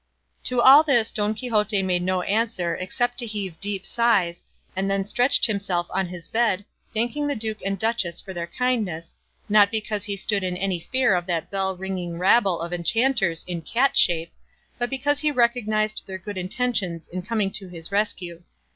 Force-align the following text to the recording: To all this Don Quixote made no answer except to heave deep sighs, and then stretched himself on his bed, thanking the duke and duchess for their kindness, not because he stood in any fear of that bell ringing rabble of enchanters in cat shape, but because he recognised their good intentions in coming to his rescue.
To 0.45 0.59
all 0.59 0.81
this 0.81 1.11
Don 1.11 1.35
Quixote 1.35 1.83
made 1.83 2.01
no 2.01 2.23
answer 2.23 2.73
except 2.73 3.19
to 3.19 3.27
heave 3.27 3.59
deep 3.59 3.85
sighs, 3.85 4.43
and 4.75 4.89
then 4.89 5.05
stretched 5.05 5.45
himself 5.45 5.85
on 5.91 6.07
his 6.07 6.27
bed, 6.27 6.65
thanking 6.91 7.27
the 7.27 7.35
duke 7.35 7.59
and 7.63 7.77
duchess 7.77 8.19
for 8.19 8.33
their 8.33 8.47
kindness, 8.47 9.15
not 9.47 9.69
because 9.69 10.05
he 10.05 10.17
stood 10.17 10.43
in 10.43 10.57
any 10.57 10.79
fear 10.79 11.13
of 11.13 11.27
that 11.27 11.51
bell 11.51 11.77
ringing 11.77 12.17
rabble 12.17 12.61
of 12.61 12.73
enchanters 12.73 13.45
in 13.47 13.61
cat 13.61 13.95
shape, 13.95 14.31
but 14.79 14.89
because 14.89 15.19
he 15.19 15.29
recognised 15.29 16.01
their 16.07 16.17
good 16.17 16.35
intentions 16.35 17.07
in 17.07 17.21
coming 17.21 17.51
to 17.51 17.67
his 17.67 17.91
rescue. 17.91 18.41